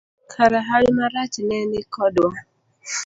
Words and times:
Kara 0.31 0.59
hawi 0.69 0.89
marach 0.97 1.35
ne 1.47 1.59
ni 1.69 1.79
kodwa. 1.93 2.33